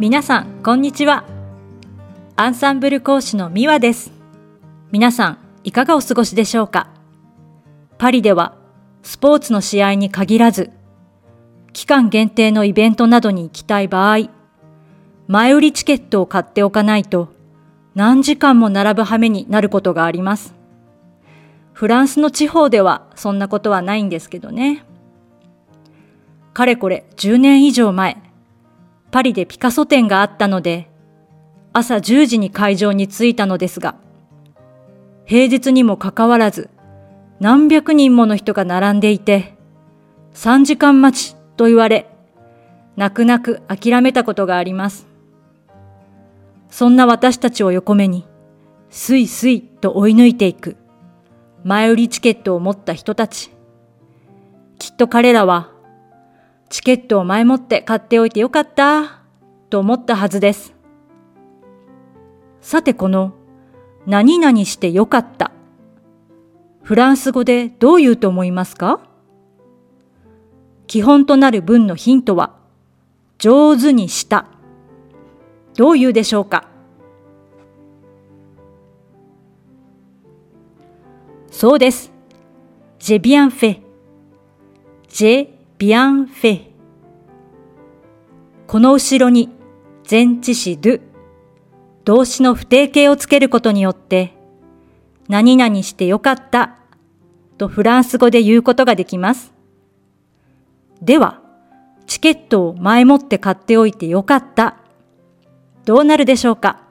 [0.00, 1.22] 皆さん、こんにちは。
[2.34, 4.10] アンサンブル講師のミワです。
[4.90, 6.88] 皆さん、いかがお過ごしでしょうか？
[7.96, 8.56] パリでは、
[9.04, 10.72] スポーツの試合に限らず、
[11.72, 14.30] 期間限定のイベントなどに行きたい場合、
[15.28, 17.28] 前売りチケットを買っておかないと、
[17.94, 20.56] 何時間も並ぶ羽目になることがあります。
[21.72, 24.84] フランスの地方ではそんなことはないんですけどね。
[26.52, 28.20] かれこれ10年以上前、
[29.14, 30.90] パリでピカソ展があったので、
[31.72, 33.94] 朝10時に会場に着いたのですが、
[35.24, 36.68] 平日にもかかわらず、
[37.38, 39.54] 何百人もの人が並んでいて、
[40.32, 42.08] 3時間待ちと言われ、
[42.96, 45.06] 泣く泣く諦めたことがあります。
[46.68, 48.26] そんな私たちを横目に、
[48.90, 50.76] すいすいと追い抜いていく、
[51.62, 53.52] 前売りチケットを持った人たち。
[54.80, 55.70] きっと彼らは
[56.68, 59.20] チケットを前もって買っておいてよかった、
[59.70, 60.74] と思ったはずです。
[62.60, 63.32] さてこの、
[64.06, 65.52] 何々してよかった。
[66.82, 69.00] フランス語でどう言うと思いますか？
[70.86, 72.58] 基本となる文のヒントは、
[73.38, 74.46] 上手にした。
[75.76, 76.68] どう言うでしょうか？
[81.50, 82.12] そうです。
[82.98, 83.80] j'ai bien fait.
[85.08, 86.72] j'ai bien fait
[88.66, 89.50] この後ろに
[90.08, 91.00] 前置詞 do
[92.04, 94.34] 動詞の不定形をつけることによって
[95.28, 96.76] 何々してよかった
[97.56, 99.52] とフランス語で言うことができます。
[101.00, 101.40] では、
[102.06, 104.76] チケットを前もって買っておいてよかった
[105.84, 106.82] どうなるでしょうか？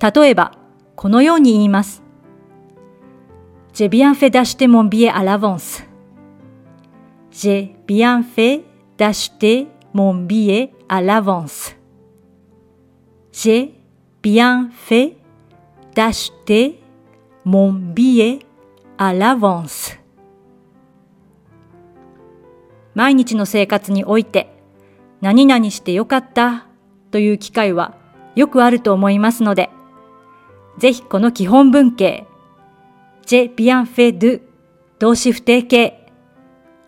[0.00, 0.56] 例えば、
[0.96, 2.01] このように言います。
[3.74, 5.82] J'ai bien fait d'acheter mon billet à l'avance.
[7.30, 8.64] J'ai bien fait
[8.98, 11.74] d'acheter mon billet à l'avance.
[13.32, 13.74] J'ai
[14.22, 15.16] bien fait
[15.94, 16.80] d'acheter
[17.44, 18.40] mon billet
[18.98, 19.98] à l'avance.
[22.94, 24.52] 毎日の生活において
[25.22, 26.66] 何々してよかった
[27.10, 27.94] という機会は
[28.36, 29.70] よくあると思いますので、
[30.76, 32.26] ぜひこの基本文型
[33.26, 34.40] j'ai bien fait de
[34.98, 36.06] 動詞不定形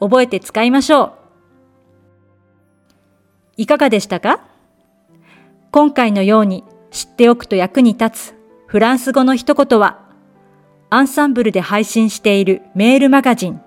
[0.00, 1.12] 覚えて使いましょう。
[3.56, 4.40] いかがでしたか？
[5.70, 8.34] 今回のように知っておくと役に立つ
[8.66, 10.00] フランス語の一言は
[10.90, 13.60] アンサンブルで配信しているメールマガジン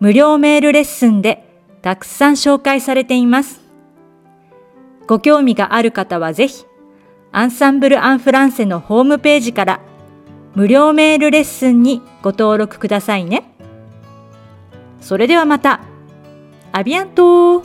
[0.00, 1.44] 無料メールレッスンで
[1.80, 3.60] たくさん紹介されています。
[5.06, 6.64] ご興味がある方はぜひ
[7.30, 9.80] アンサンブル・アン・フランセのホームページから
[10.54, 13.44] 無料メールレッスンにご登録くださいね。
[15.00, 15.80] それではまた。
[16.72, 17.62] アビアント